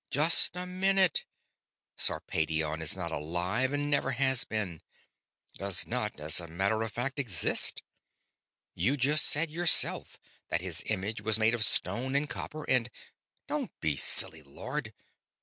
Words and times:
"Just 0.09 0.55
a 0.55 0.65
minute! 0.65 1.25
Sarpedion 1.95 2.81
is 2.81 2.95
not 2.95 3.11
alive 3.11 3.71
and 3.71 3.87
never 3.87 4.13
has 4.13 4.43
been; 4.43 4.81
does 5.53 5.85
not, 5.85 6.19
as 6.19 6.39
a 6.39 6.47
matter 6.47 6.81
of 6.81 6.91
fact, 6.91 7.19
exist. 7.19 7.83
You 8.73 8.97
just 8.97 9.27
said, 9.27 9.51
yourself, 9.51 10.17
that 10.49 10.59
his 10.61 10.81
image 10.87 11.21
was 11.21 11.37
made 11.37 11.53
of 11.53 11.63
stone 11.63 12.15
and 12.15 12.27
copper 12.27 12.67
and..." 12.67 12.89
"Don't 13.47 13.79
be 13.79 13.95
silly, 13.95 14.41
Lord. 14.41 14.91